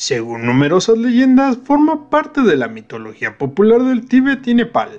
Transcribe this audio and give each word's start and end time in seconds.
Según 0.00 0.46
numerosas 0.46 0.96
leyendas, 0.96 1.58
forma 1.58 2.08
parte 2.08 2.40
de 2.40 2.56
la 2.56 2.68
mitología 2.68 3.36
popular 3.36 3.82
del 3.82 4.08
Tíbet 4.08 4.48
y 4.48 4.54
Nepal. 4.54 4.98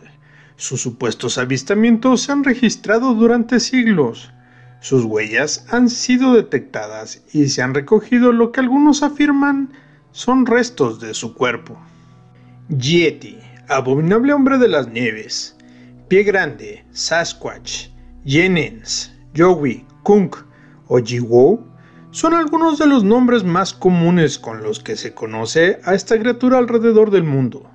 Sus 0.58 0.80
supuestos 0.80 1.40
avistamientos 1.40 2.22
se 2.22 2.32
han 2.32 2.44
registrado 2.44 3.16
durante 3.16 3.60
siglos. 3.60 4.32
Sus 4.80 5.04
huellas 5.06 5.66
han 5.72 5.90
sido 5.90 6.36
detectadas 6.36 7.24
y 7.34 7.48
se 7.48 7.64
han 7.64 7.74
recogido 7.74 8.32
lo 8.32 8.52
que 8.52 8.60
algunos 8.60 9.02
afirman 9.02 9.74
son 10.12 10.46
restos 10.46 11.00
de 11.00 11.16
su 11.16 11.34
cuerpo. 11.34 11.80
Yeti, 12.70 13.40
abominable 13.70 14.34
hombre 14.34 14.60
de 14.60 14.68
las 14.68 14.88
nieves, 14.88 15.58
Pie 16.10 16.22
Grande, 16.22 16.86
Sasquatch, 16.92 17.88
Yenens, 18.24 19.12
Yowie, 19.34 19.84
Kunk 20.04 20.36
o 20.86 21.00
Jiwo 21.00 21.71
son 22.12 22.34
algunos 22.34 22.78
de 22.78 22.88
los 22.88 23.06
nombres 23.06 23.46
más 23.46 23.74
comunes 23.74 24.38
con 24.38 24.62
los 24.62 24.80
que 24.82 24.98
se 24.98 25.14
conoce 25.14 25.80
a 25.86 25.96
esta 25.96 26.20
criatura 26.20 26.58
alrededor 26.58 27.10
del 27.10 27.24
mundo. 27.24 27.70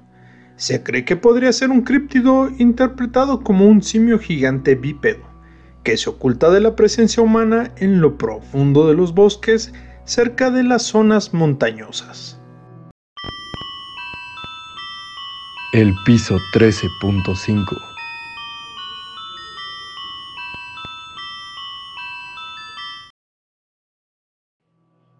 Se 0.56 0.82
cree 0.82 1.04
que 1.04 1.16
podría 1.16 1.52
ser 1.52 1.70
un 1.70 1.82
críptido 1.82 2.50
interpretado 2.58 3.40
como 3.40 3.66
un 3.66 3.82
simio 3.82 4.18
gigante 4.18 4.74
bípedo, 4.74 5.24
que 5.82 5.96
se 5.96 6.10
oculta 6.10 6.50
de 6.50 6.60
la 6.60 6.76
presencia 6.76 7.22
humana 7.22 7.72
en 7.76 8.00
lo 8.00 8.18
profundo 8.18 8.86
de 8.86 8.94
los 8.94 9.14
bosques 9.14 9.72
cerca 10.04 10.50
de 10.50 10.62
las 10.62 10.82
zonas 10.82 11.32
montañosas. 11.32 12.38
El 15.72 15.94
piso 16.04 16.38
13.5 16.54 17.95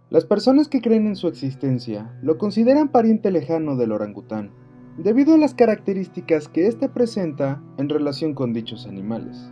Las 0.08 0.24
personas 0.24 0.68
que 0.68 0.80
creen 0.80 1.08
en 1.08 1.16
su 1.16 1.26
existencia 1.26 2.16
lo 2.22 2.38
consideran 2.38 2.90
pariente 2.90 3.32
lejano 3.32 3.74
del 3.74 3.90
orangután, 3.90 4.52
debido 4.98 5.34
a 5.34 5.38
las 5.38 5.52
características 5.52 6.46
que 6.46 6.68
éste 6.68 6.88
presenta 6.88 7.60
en 7.76 7.88
relación 7.88 8.32
con 8.32 8.52
dichos 8.52 8.86
animales. 8.86 9.50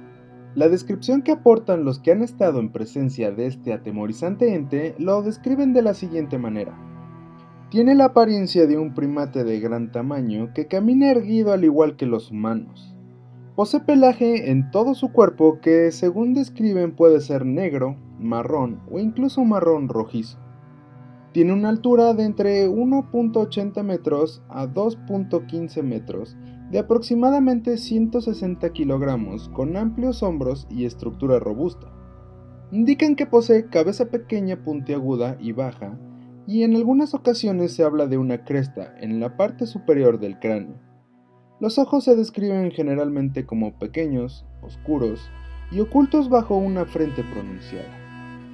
La 0.54 0.68
descripción 0.68 1.22
que 1.22 1.32
aportan 1.32 1.84
los 1.84 1.98
que 1.98 2.12
han 2.12 2.22
estado 2.22 2.60
en 2.60 2.70
presencia 2.70 3.32
de 3.32 3.46
este 3.46 3.72
atemorizante 3.72 4.54
ente 4.54 4.94
lo 4.96 5.20
describen 5.22 5.72
de 5.72 5.82
la 5.82 5.92
siguiente 5.92 6.38
manera. 6.38 6.78
Tiene 7.70 7.96
la 7.96 8.04
apariencia 8.04 8.68
de 8.68 8.78
un 8.78 8.94
primate 8.94 9.42
de 9.42 9.58
gran 9.58 9.90
tamaño 9.90 10.52
que 10.54 10.68
camina 10.68 11.10
erguido 11.10 11.52
al 11.52 11.64
igual 11.64 11.96
que 11.96 12.06
los 12.06 12.30
humanos. 12.30 12.94
Posee 13.56 13.80
pelaje 13.80 14.52
en 14.52 14.70
todo 14.70 14.94
su 14.94 15.10
cuerpo 15.10 15.58
que, 15.60 15.90
según 15.90 16.32
describen, 16.32 16.94
puede 16.94 17.20
ser 17.20 17.44
negro, 17.44 17.96
marrón 18.20 18.80
o 18.88 19.00
incluso 19.00 19.44
marrón 19.44 19.88
rojizo. 19.88 20.43
Tiene 21.34 21.52
una 21.52 21.68
altura 21.68 22.14
de 22.14 22.22
entre 22.22 22.68
1.80 22.68 23.82
metros 23.82 24.40
a 24.48 24.68
2.15 24.68 25.82
metros, 25.82 26.36
de 26.70 26.78
aproximadamente 26.78 27.76
160 27.76 28.72
kilogramos, 28.72 29.48
con 29.48 29.76
amplios 29.76 30.22
hombros 30.22 30.68
y 30.70 30.84
estructura 30.84 31.40
robusta. 31.40 31.88
Indican 32.70 33.16
que 33.16 33.26
posee 33.26 33.66
cabeza 33.66 34.10
pequeña, 34.10 34.62
puntiaguda 34.62 35.36
y 35.40 35.50
baja, 35.50 35.98
y 36.46 36.62
en 36.62 36.76
algunas 36.76 37.14
ocasiones 37.14 37.72
se 37.72 37.82
habla 37.82 38.06
de 38.06 38.16
una 38.16 38.44
cresta 38.44 38.94
en 39.00 39.18
la 39.18 39.36
parte 39.36 39.66
superior 39.66 40.20
del 40.20 40.38
cráneo. 40.38 40.76
Los 41.58 41.78
ojos 41.78 42.04
se 42.04 42.14
describen 42.14 42.70
generalmente 42.70 43.44
como 43.44 43.76
pequeños, 43.76 44.46
oscuros 44.62 45.28
y 45.72 45.80
ocultos 45.80 46.28
bajo 46.28 46.56
una 46.56 46.84
frente 46.84 47.24
pronunciada. 47.24 48.03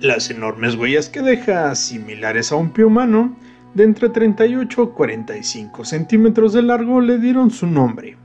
Las 0.00 0.30
enormes 0.30 0.76
huellas 0.76 1.10
que 1.10 1.20
deja, 1.20 1.74
similares 1.74 2.52
a 2.52 2.56
un 2.56 2.72
pie 2.72 2.86
humano, 2.86 3.36
de 3.74 3.84
entre 3.84 4.08
38 4.08 4.82
a 4.82 4.94
45 4.94 5.84
centímetros 5.84 6.54
de 6.54 6.62
largo, 6.62 7.02
le 7.02 7.18
dieron 7.18 7.50
su 7.50 7.66
nombre. 7.66 8.16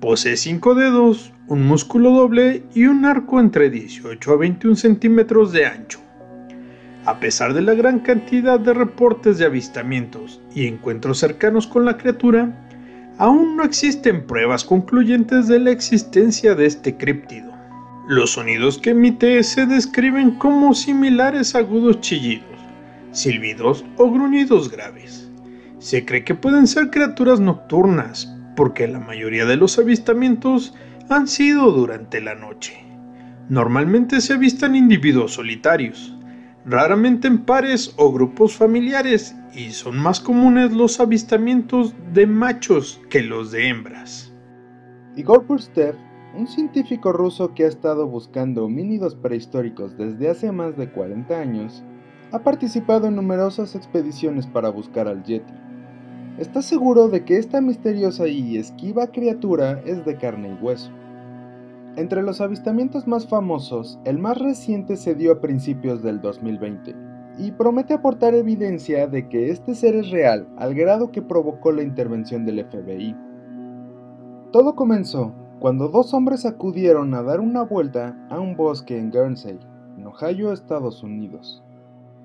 Posee 0.00 0.36
cinco 0.36 0.76
dedos, 0.76 1.32
un 1.48 1.66
músculo 1.66 2.12
doble 2.12 2.62
y 2.76 2.84
un 2.84 3.04
arco 3.06 3.40
entre 3.40 3.70
18 3.70 4.30
a 4.30 4.36
21 4.36 4.76
centímetros 4.76 5.50
de 5.50 5.66
ancho. 5.66 5.98
A 7.06 7.18
pesar 7.18 7.54
de 7.54 7.62
la 7.62 7.74
gran 7.74 7.98
cantidad 7.98 8.60
de 8.60 8.72
reportes 8.72 9.38
de 9.38 9.46
avistamientos 9.46 10.40
y 10.54 10.68
encuentros 10.68 11.18
cercanos 11.18 11.66
con 11.66 11.84
la 11.84 11.96
criatura, 11.96 12.68
aún 13.18 13.56
no 13.56 13.64
existen 13.64 14.28
pruebas 14.28 14.64
concluyentes 14.64 15.48
de 15.48 15.58
la 15.58 15.72
existencia 15.72 16.54
de 16.54 16.66
este 16.66 16.96
críptido. 16.96 17.53
Los 18.06 18.32
sonidos 18.32 18.76
que 18.78 18.90
emite 18.90 19.42
se 19.42 19.64
describen 19.64 20.32
como 20.32 20.74
similares 20.74 21.54
a 21.54 21.60
agudos 21.60 22.02
chillidos, 22.02 22.60
silbidos 23.12 23.82
o 23.96 24.10
gruñidos 24.10 24.70
graves. 24.70 25.32
Se 25.78 26.04
cree 26.04 26.22
que 26.22 26.34
pueden 26.34 26.66
ser 26.66 26.90
criaturas 26.90 27.40
nocturnas, 27.40 28.30
porque 28.56 28.86
la 28.86 29.00
mayoría 29.00 29.46
de 29.46 29.56
los 29.56 29.78
avistamientos 29.78 30.74
han 31.08 31.26
sido 31.26 31.72
durante 31.72 32.20
la 32.20 32.34
noche. 32.34 32.76
Normalmente 33.48 34.20
se 34.20 34.34
avistan 34.34 34.76
individuos 34.76 35.32
solitarios, 35.32 36.14
raramente 36.66 37.26
en 37.26 37.38
pares 37.38 37.94
o 37.96 38.12
grupos 38.12 38.54
familiares, 38.54 39.34
y 39.54 39.70
son 39.70 39.96
más 39.98 40.20
comunes 40.20 40.72
los 40.72 41.00
avistamientos 41.00 41.94
de 42.12 42.26
machos 42.26 43.00
que 43.08 43.22
los 43.22 43.50
de 43.50 43.68
hembras. 43.68 44.30
Igor 45.16 45.46
Burstev 45.46 45.94
un 46.36 46.48
científico 46.48 47.12
ruso 47.12 47.54
que 47.54 47.64
ha 47.64 47.68
estado 47.68 48.08
buscando 48.08 48.64
homínidos 48.64 49.14
prehistóricos 49.14 49.96
desde 49.96 50.28
hace 50.28 50.50
más 50.50 50.76
de 50.76 50.90
40 50.90 51.38
años, 51.38 51.84
ha 52.32 52.40
participado 52.40 53.06
en 53.06 53.14
numerosas 53.14 53.76
expediciones 53.76 54.46
para 54.46 54.68
buscar 54.68 55.06
al 55.06 55.22
Yeti. 55.22 55.52
Está 56.38 56.62
seguro 56.62 57.08
de 57.08 57.24
que 57.24 57.36
esta 57.36 57.60
misteriosa 57.60 58.26
y 58.26 58.56
esquiva 58.56 59.12
criatura 59.12 59.80
es 59.84 60.04
de 60.04 60.16
carne 60.16 60.56
y 60.58 60.64
hueso. 60.64 60.90
Entre 61.96 62.22
los 62.22 62.40
avistamientos 62.40 63.06
más 63.06 63.28
famosos, 63.28 64.00
el 64.04 64.18
más 64.18 64.36
reciente 64.38 64.96
se 64.96 65.14
dio 65.14 65.30
a 65.30 65.40
principios 65.40 66.02
del 66.02 66.20
2020 66.20 66.96
y 67.38 67.52
promete 67.52 67.94
aportar 67.94 68.34
evidencia 68.34 69.06
de 69.06 69.28
que 69.28 69.50
este 69.50 69.76
ser 69.76 69.94
es 69.94 70.10
real 70.10 70.48
al 70.56 70.74
grado 70.74 71.12
que 71.12 71.22
provocó 71.22 71.70
la 71.70 71.82
intervención 71.82 72.44
del 72.44 72.64
FBI. 72.64 73.14
Todo 74.50 74.74
comenzó 74.74 75.32
cuando 75.64 75.88
dos 75.88 76.12
hombres 76.12 76.44
acudieron 76.44 77.14
a 77.14 77.22
dar 77.22 77.40
una 77.40 77.62
vuelta 77.62 78.14
a 78.28 78.38
un 78.38 78.54
bosque 78.54 78.98
en 78.98 79.10
Guernsey, 79.10 79.58
en 79.96 80.06
Ohio, 80.06 80.52
Estados 80.52 81.02
Unidos. 81.02 81.62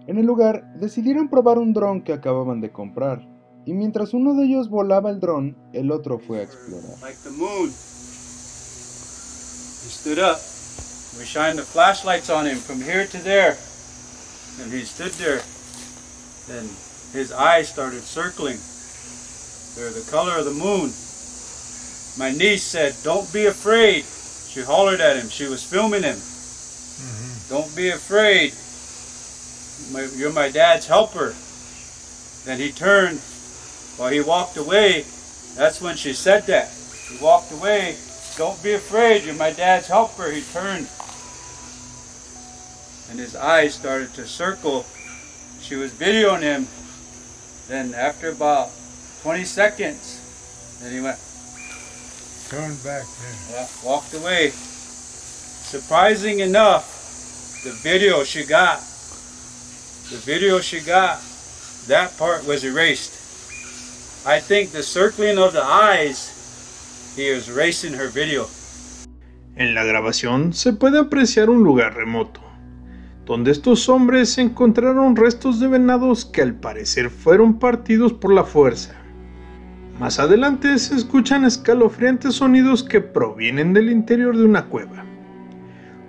En 0.07 0.17
el 0.17 0.25
lugar 0.25 0.73
decidieron 0.73 1.29
probar 1.29 1.57
un 1.57 1.71
dron 1.71 2.01
que 2.01 2.11
acababan 2.11 2.59
de 2.59 2.73
comprar, 2.73 3.25
y 3.65 3.71
mientras 3.71 4.13
uno 4.13 4.33
de 4.33 4.43
ellos 4.43 4.69
volaba 4.69 5.09
el 5.09 5.21
dron, 5.21 5.55
el 5.71 5.89
otro 5.89 6.19
fue 6.19 6.39
a 6.39 6.43
explorar. 6.43 6.99
Like 7.01 7.17
the 7.23 7.29
moon. 7.29 7.69
He 7.69 9.89
stood 9.89 10.19
up. 10.19 10.37
We 11.17 11.23
shined 11.23 11.57
the 11.57 11.63
flashlights 11.63 12.29
on 12.29 12.45
him 12.45 12.57
from 12.57 12.81
here 12.81 13.07
to 13.07 13.17
there. 13.19 13.55
And 14.61 14.69
he 14.69 14.83
stood 14.83 15.13
there. 15.13 15.39
Then 16.49 16.67
his 17.13 17.31
eyes 17.31 17.69
started 17.69 18.01
circling. 18.01 18.59
They're 19.77 19.93
the 19.93 20.05
color 20.11 20.37
of 20.37 20.43
the 20.43 20.51
moon. 20.51 20.91
My 22.19 22.31
niece 22.31 22.63
said, 22.63 22.95
Don't 23.01 23.31
be 23.31 23.45
afraid. 23.45 24.03
She 24.03 24.61
hollered 24.61 24.99
at 24.99 25.15
him. 25.15 25.29
She 25.29 25.47
was 25.47 25.63
filming 25.63 26.03
him. 26.03 26.17
Mm-hmm. 26.17 27.47
Don't 27.47 27.73
be 27.77 27.91
afraid. 27.91 28.53
My, 29.93 30.05
you're 30.17 30.33
my 30.33 30.49
dad's 30.49 30.85
helper. 30.85 31.33
Then 32.43 32.59
he 32.59 32.73
turned. 32.73 33.21
While 33.95 34.11
he 34.11 34.19
walked 34.19 34.57
away, 34.57 35.05
that's 35.55 35.79
when 35.81 35.95
she 35.95 36.11
said 36.11 36.45
that. 36.47 36.69
He 37.07 37.23
walked 37.23 37.53
away. 37.53 37.95
Don't 38.35 38.61
be 38.61 38.73
afraid. 38.73 39.23
You're 39.23 39.35
my 39.35 39.53
dad's 39.53 39.87
helper. 39.87 40.29
He 40.29 40.41
turned. 40.41 40.89
And 43.09 43.17
his 43.17 43.33
eyes 43.33 43.75
started 43.75 44.13
to 44.15 44.27
circle. 44.27 44.85
She 45.61 45.77
was 45.77 45.93
videoing 45.93 46.41
him. 46.41 46.67
Then 47.69 47.93
after 47.93 48.27
about 48.29 48.71
20 49.21 49.45
seconds, 49.45 50.79
then 50.81 50.91
he 50.91 50.99
went, 50.99 51.17
Turned 52.49 52.83
back 52.83 53.05
then. 53.05 53.35
Yeah, 53.51 53.67
walked 53.85 54.15
away. 54.15 54.49
Surprising 54.49 56.39
enough, 56.39 57.61
the 57.63 57.69
video 57.83 58.23
she 58.23 58.43
got, 58.43 58.79
the 60.09 60.17
video 60.25 60.59
she 60.59 60.79
got, 60.79 61.19
that 61.87 62.17
part 62.17 62.47
was 62.47 62.63
erased. 62.63 63.13
I 64.25 64.39
think 64.39 64.71
the 64.71 64.81
circling 64.81 65.37
of 65.37 65.53
the 65.53 65.63
eyes, 65.63 67.13
he 67.15 67.31
was 67.31 67.49
erasing 67.49 67.93
her 67.93 68.07
video. 68.07 68.47
En 69.55 69.75
la 69.75 69.83
grabación 69.83 70.53
se 70.53 70.73
puede 70.73 70.97
apreciar 70.97 71.51
un 71.51 71.63
lugar 71.63 71.93
remoto, 71.93 72.41
donde 73.25 73.51
estos 73.51 73.87
hombres 73.89 74.39
encontraron 74.39 75.15
restos 75.15 75.59
de 75.59 75.67
venados 75.67 76.25
que 76.25 76.41
al 76.41 76.55
parecer 76.55 77.11
fueron 77.11 77.59
partidos 77.59 78.11
por 78.13 78.33
la 78.33 78.43
fuerza. 78.43 78.98
Más 79.99 80.17
adelante 80.17 80.77
se 80.79 80.95
escuchan 80.95 81.43
escalofriantes 81.43 82.35
sonidos 82.35 82.83
que 82.83 83.01
provienen 83.01 83.73
del 83.73 83.91
interior 83.91 84.37
de 84.37 84.45
una 84.45 84.67
cueva. 84.67 85.03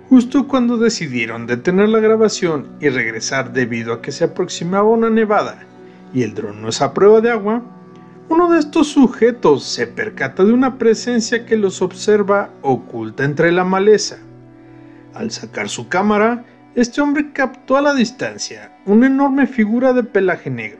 Justo 0.07 0.47
cuando 0.47 0.77
decidieron 0.77 1.45
detener 1.45 1.89
la 1.89 1.99
grabación 1.99 2.77
y 2.79 2.87
regresar 2.87 3.51
debido 3.51 3.91
a 3.91 4.01
que 4.01 4.13
se 4.13 4.23
aproximaba 4.23 4.87
una 4.87 5.09
nevada 5.09 5.65
y 6.13 6.23
el 6.23 6.33
dron 6.33 6.61
no 6.61 6.69
es 6.69 6.81
a 6.81 6.93
prueba 6.93 7.19
de 7.19 7.31
agua, 7.31 7.63
uno 8.29 8.49
de 8.49 8.59
estos 8.59 8.87
sujetos 8.87 9.65
se 9.65 9.87
percata 9.87 10.45
de 10.45 10.53
una 10.53 10.77
presencia 10.77 11.45
que 11.45 11.57
los 11.57 11.81
observa 11.81 12.49
oculta 12.61 13.25
entre 13.25 13.51
la 13.51 13.65
maleza. 13.65 14.19
Al 15.13 15.31
sacar 15.31 15.67
su 15.67 15.89
cámara, 15.89 16.45
este 16.75 17.01
hombre 17.01 17.33
captó 17.33 17.75
a 17.75 17.81
la 17.81 17.93
distancia 17.93 18.77
una 18.85 19.07
enorme 19.07 19.47
figura 19.47 19.91
de 19.91 20.03
pelaje 20.03 20.49
negro 20.49 20.79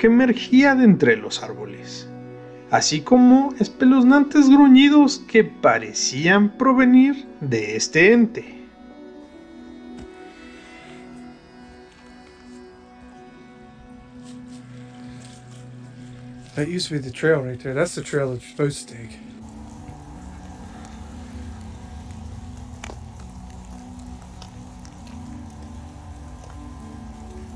que 0.00 0.08
emergía 0.08 0.74
de 0.74 0.82
entre 0.82 1.16
los 1.16 1.44
árboles, 1.44 2.10
así 2.70 3.00
como 3.00 3.52
espeluznantes 3.58 4.48
gruñidos 4.48 5.18
que 5.18 5.44
parecían 5.44 6.56
provenir 6.56 7.26
de 7.40 7.76
este 7.76 8.12
ente. 8.12 8.60
That 16.56 16.68
used 16.68 16.88
to 16.88 16.94
be 16.94 17.00
the 17.00 17.10
trail 17.10 17.40
right 17.40 17.58
there. 17.58 17.74
That's 17.74 17.94
the 17.94 18.02
trail 18.02 18.32
that 18.32 18.42
you're 18.42 18.50
supposed 18.50 18.88
to 18.88 18.94
take. 18.94 19.18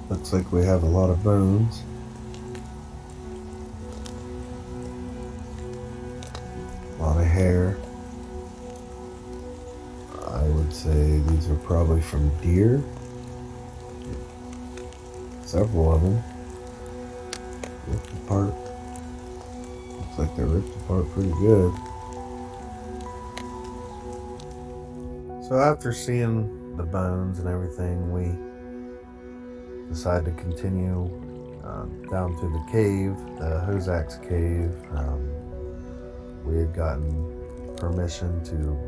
Looks 0.08 0.32
like 0.32 0.50
we 0.52 0.64
have 0.64 0.84
a 0.84 0.86
lot 0.86 1.10
of 1.10 1.22
bones. 1.22 1.82
Hair. 7.34 7.76
I 10.28 10.42
would 10.44 10.72
say 10.72 11.18
these 11.18 11.50
are 11.50 11.56
probably 11.56 12.00
from 12.00 12.30
deer. 12.38 12.80
Several 15.42 15.94
of 15.94 16.02
them. 16.02 16.22
Ripped 17.88 18.12
apart. 18.12 18.54
Looks 19.98 20.18
like 20.18 20.36
they're 20.36 20.46
ripped 20.46 20.76
apart 20.76 21.10
pretty 21.12 21.32
good. 21.40 21.74
So 25.48 25.58
after 25.58 25.92
seeing 25.92 26.76
the 26.76 26.84
bones 26.84 27.40
and 27.40 27.48
everything, 27.48 28.12
we 28.12 28.32
decided 29.88 30.24
to 30.24 30.42
continue 30.42 31.10
um, 31.64 32.06
down 32.10 32.36
to 32.40 32.48
the 32.48 32.64
cave, 32.70 33.16
the 33.38 33.60
Hozak's 33.66 34.18
cave. 34.18 34.72
Um, 34.96 35.43
we 36.44 36.58
had 36.58 36.74
gotten 36.74 37.74
permission 37.76 38.42
to 38.44 38.78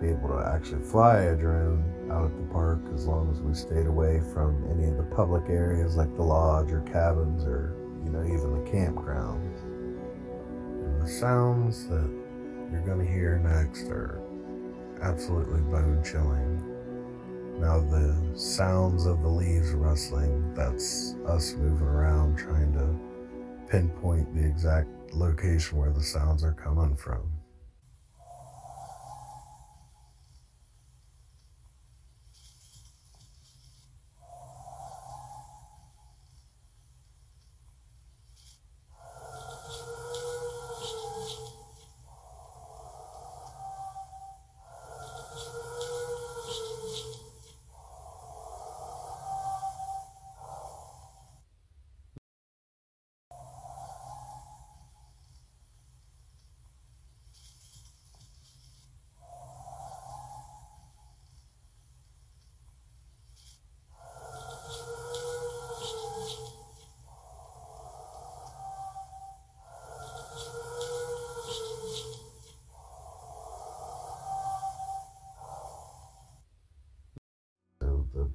be 0.00 0.10
able 0.10 0.28
to 0.28 0.46
actually 0.46 0.82
fly 0.82 1.18
a 1.20 1.36
drone 1.36 1.84
out 2.10 2.24
at 2.24 2.36
the 2.36 2.52
park 2.52 2.80
as 2.94 3.06
long 3.06 3.30
as 3.30 3.40
we 3.40 3.54
stayed 3.54 3.86
away 3.86 4.20
from 4.32 4.64
any 4.70 4.88
of 4.88 4.96
the 4.96 5.14
public 5.14 5.48
areas 5.48 5.96
like 5.96 6.14
the 6.16 6.22
lodge 6.22 6.70
or 6.72 6.80
cabins 6.82 7.44
or, 7.44 7.74
you 8.04 8.10
know, 8.10 8.22
even 8.24 8.52
the 8.52 8.70
campgrounds. 8.70 9.62
And 9.62 11.02
the 11.02 11.08
sounds 11.08 11.86
that 11.88 12.10
you're 12.70 12.82
going 12.82 12.98
to 12.98 13.12
hear 13.12 13.38
next 13.38 13.88
are 13.88 14.20
absolutely 15.02 15.60
bone 15.62 16.02
chilling. 16.04 16.70
Now 17.60 17.78
the 17.80 18.36
sounds 18.36 19.06
of 19.06 19.22
the 19.22 19.28
leaves 19.28 19.70
rustling, 19.70 20.54
that's 20.54 21.14
us 21.26 21.54
moving 21.54 21.86
around 21.86 22.36
trying 22.36 22.72
to 22.72 23.70
pinpoint 23.70 24.34
the 24.34 24.44
exact 24.44 24.88
location 25.14 25.78
where 25.78 25.92
the 25.92 26.02
sounds 26.02 26.44
are 26.44 26.52
coming 26.52 26.96
from. 26.96 27.33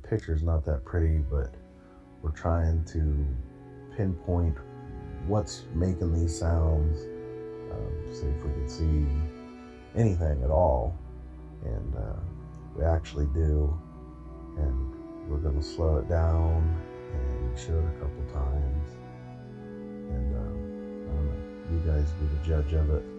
Picture's 0.09 0.41
not 0.41 0.65
that 0.65 0.83
pretty, 0.83 1.19
but 1.19 1.53
we're 2.21 2.31
trying 2.31 2.83
to 2.85 3.25
pinpoint 3.95 4.57
what's 5.27 5.63
making 5.73 6.13
these 6.13 6.38
sounds, 6.38 7.01
um, 7.71 8.13
see 8.13 8.25
if 8.25 8.44
we 8.44 8.51
can 8.51 8.67
see 8.67 9.06
anything 9.95 10.44
at 10.44 10.50
all. 10.50 10.97
And 11.63 11.95
uh, 11.95 12.19
we 12.75 12.83
actually 12.83 13.27
do. 13.27 13.77
And 14.57 15.29
we're 15.29 15.38
going 15.38 15.57
to 15.57 15.63
slow 15.63 15.97
it 15.97 16.09
down 16.09 16.81
and 17.13 17.59
show 17.59 17.77
it 17.77 17.85
a 17.85 18.00
couple 18.00 18.23
times. 18.33 18.89
And 20.09 20.35
um, 20.35 20.59
know, 21.13 21.35
you 21.71 21.79
guys 21.85 22.09
be 22.13 22.25
the 22.25 22.45
judge 22.45 22.73
of 22.73 22.89
it. 22.89 23.19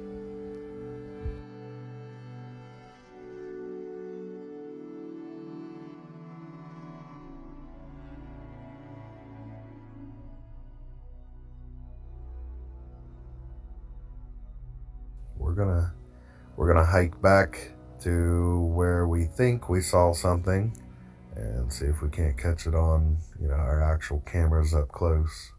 Hike 16.90 17.20
back 17.22 17.70
to 18.00 18.62
where 18.74 19.06
we 19.06 19.24
think 19.24 19.68
we 19.68 19.80
saw 19.80 20.12
something 20.12 20.76
and 21.36 21.72
see 21.72 21.86
if 21.86 22.02
we 22.02 22.08
can't 22.08 22.36
catch 22.36 22.66
it 22.66 22.74
on 22.74 23.16
you 23.40 23.46
know 23.48 23.54
our 23.54 23.82
actual 23.82 24.20
cameras 24.26 24.74
up 24.74 24.88
close 24.90 25.52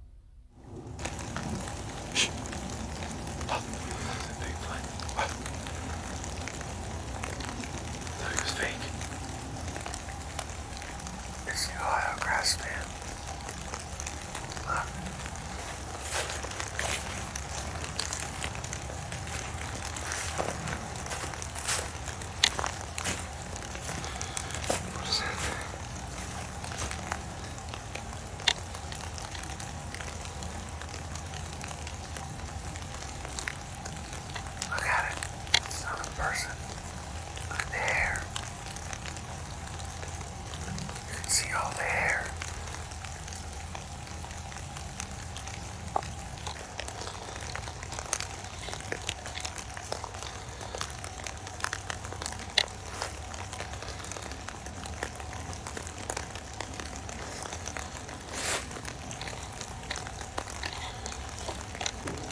It's 11.47 11.67
the 11.67 11.73
Ohio 11.75 12.17
grass 12.19 12.57
man. 12.59 12.85
Look. 14.67 14.87
What 24.95 25.07
is 25.09 25.19
that? 25.19 25.37
Look 34.69 34.85
at 34.85 35.11
it. 35.11 35.17
It's 35.67 35.83
not 35.83 35.99
a 35.99 36.09
person. 36.11 36.51
Look 37.49 37.59
at 37.59 37.67
the 37.67 37.77
hair. 37.77 38.23
You 41.09 41.15
can 41.21 41.29
see 41.29 41.51
all 41.53 41.71
the 41.71 41.83
hair. 41.83 42.25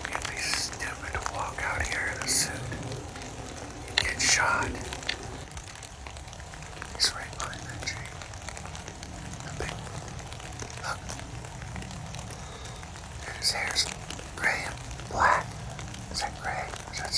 You'd 0.09 0.27
be 0.29 0.37
stupid 0.37 1.13
to 1.13 1.33
walk 1.33 1.61
out 1.63 1.81
here 1.83 2.13
in 2.15 2.21
a 2.21 2.27
suit. 2.27 2.51
You'd 3.97 4.07
get 4.07 4.21
shot. 4.21 4.67
He's 6.95 7.13
right 7.15 7.31
behind 7.37 7.61
that 7.61 7.81
tree. 7.85 8.05
The 9.45 9.63
big. 9.63 9.73
Look. 10.83 10.99
His 13.39 13.51
hair's 13.51 13.85
gray 14.35 14.63
and 14.65 14.75
black. 15.11 15.45
Is 16.11 16.19
that 16.21 16.33
gray? 16.41 16.65
Is 16.91 16.99
that 16.99 17.13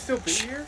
still 0.00 0.18
be 0.20 0.32
here? 0.32 0.66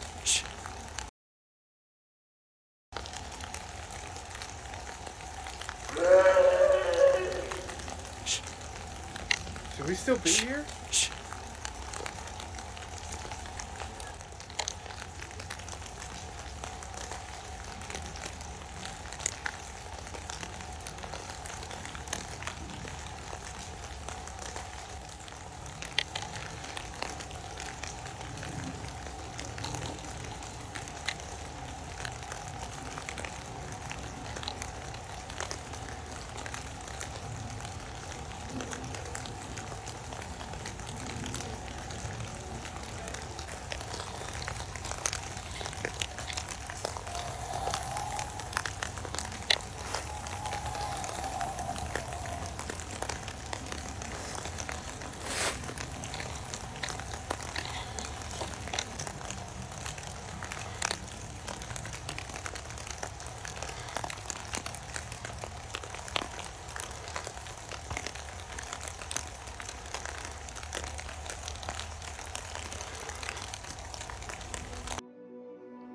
Should 9.75 9.89
we 9.89 9.95
still 9.95 10.19
be 10.19 10.31
here? 10.31 10.65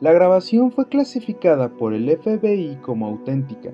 La 0.07 0.13
grabación 0.13 0.71
fue 0.71 0.87
clasificada 0.87 1.67
por 1.67 1.93
el 1.93 2.09
FBI 2.09 2.77
como 2.77 3.07
auténtica, 3.07 3.73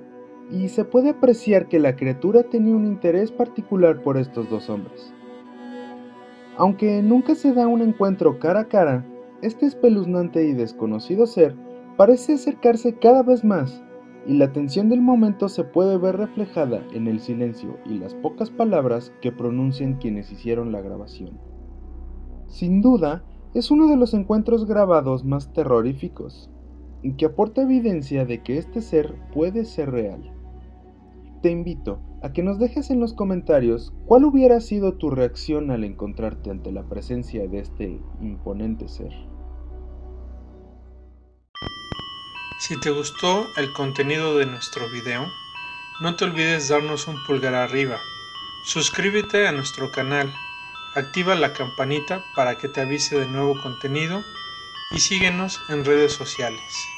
y 0.50 0.66
se 0.66 0.84
puede 0.84 1.10
apreciar 1.10 1.68
que 1.68 1.78
la 1.78 1.94
criatura 1.94 2.42
tenía 2.42 2.74
un 2.74 2.86
interés 2.86 3.30
particular 3.30 4.02
por 4.02 4.16
estos 4.16 4.50
dos 4.50 4.68
hombres. 4.68 5.14
Aunque 6.56 7.00
nunca 7.02 7.36
se 7.36 7.52
da 7.52 7.68
un 7.68 7.82
encuentro 7.82 8.40
cara 8.40 8.62
a 8.62 8.64
cara, 8.64 9.06
este 9.42 9.66
espeluznante 9.66 10.44
y 10.44 10.54
desconocido 10.54 11.28
ser 11.28 11.54
parece 11.96 12.32
acercarse 12.32 12.98
cada 12.98 13.22
vez 13.22 13.44
más, 13.44 13.80
y 14.26 14.36
la 14.36 14.52
tensión 14.52 14.88
del 14.88 15.02
momento 15.02 15.48
se 15.48 15.62
puede 15.62 15.98
ver 15.98 16.16
reflejada 16.16 16.82
en 16.92 17.06
el 17.06 17.20
silencio 17.20 17.78
y 17.86 18.00
las 18.00 18.12
pocas 18.12 18.50
palabras 18.50 19.12
que 19.22 19.30
pronuncian 19.30 19.98
quienes 19.98 20.32
hicieron 20.32 20.72
la 20.72 20.82
grabación. 20.82 21.38
Sin 22.48 22.82
duda, 22.82 23.22
es 23.54 23.70
uno 23.70 23.86
de 23.86 23.96
los 23.96 24.14
encuentros 24.14 24.66
grabados 24.66 25.24
más 25.24 25.52
terroríficos, 25.52 26.50
que 27.12 27.26
aporta 27.26 27.62
evidencia 27.62 28.24
de 28.24 28.42
que 28.42 28.58
este 28.58 28.80
ser 28.80 29.14
puede 29.32 29.64
ser 29.64 29.90
real. 29.90 30.32
Te 31.42 31.50
invito 31.50 32.00
a 32.22 32.32
que 32.32 32.42
nos 32.42 32.58
dejes 32.58 32.90
en 32.90 33.00
los 33.00 33.12
comentarios 33.12 33.92
cuál 34.06 34.24
hubiera 34.24 34.60
sido 34.60 34.94
tu 34.94 35.10
reacción 35.10 35.70
al 35.70 35.84
encontrarte 35.84 36.50
ante 36.50 36.72
la 36.72 36.82
presencia 36.88 37.46
de 37.46 37.58
este 37.58 38.00
imponente 38.20 38.88
ser. 38.88 39.12
Si 42.58 42.80
te 42.80 42.90
gustó 42.90 43.44
el 43.58 43.70
contenido 43.74 44.38
de 44.38 44.46
nuestro 44.46 44.90
video, 44.90 45.26
no 46.00 46.16
te 46.16 46.24
olvides 46.24 46.70
darnos 46.70 47.06
un 47.06 47.16
pulgar 47.26 47.54
arriba, 47.54 47.98
suscríbete 48.64 49.46
a 49.46 49.52
nuestro 49.52 49.92
canal, 49.92 50.32
activa 50.94 51.34
la 51.34 51.52
campanita 51.52 52.24
para 52.34 52.56
que 52.56 52.68
te 52.68 52.80
avise 52.80 53.18
de 53.18 53.26
nuevo 53.26 53.60
contenido 53.60 54.24
y 54.90 55.00
síguenos 55.00 55.60
en 55.68 55.84
redes 55.84 56.12
sociales. 56.12 56.88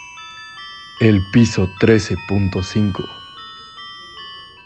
El 1.01 1.23
piso 1.31 1.69
13.5 1.79 3.26